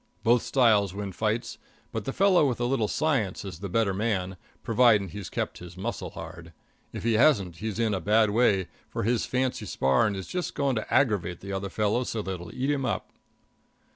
[0.23, 1.59] Both styles win fights,
[1.91, 5.77] but the fellow with a little science is the better man, providing he's kept his
[5.77, 6.53] muscle hard.
[6.91, 10.75] If he hasn't, he's in a bad way, for his fancy sparring is just going
[10.77, 13.11] to aggravate the other fellow so that he'll eat him up.